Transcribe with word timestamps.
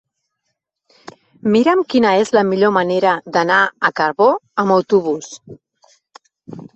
Mira'm 1.55 1.83
quina 1.93 2.13
és 2.21 2.31
la 2.35 2.41
millor 2.51 2.73
manera 2.77 3.11
d'anar 3.35 3.57
a 3.89 3.91
Cabó 3.99 4.31
amb 4.65 4.75
autobús. 4.77 5.29